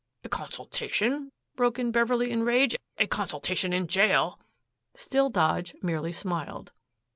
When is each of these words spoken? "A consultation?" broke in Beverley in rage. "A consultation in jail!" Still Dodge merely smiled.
"A 0.23 0.29
consultation?" 0.29 1.31
broke 1.55 1.77
in 1.77 1.91
Beverley 1.91 2.31
in 2.31 2.41
rage. 2.41 2.75
"A 2.97 3.05
consultation 3.05 3.71
in 3.71 3.85
jail!" 3.85 4.39
Still 4.95 5.29
Dodge 5.29 5.75
merely 5.83 6.11
smiled. 6.11 6.71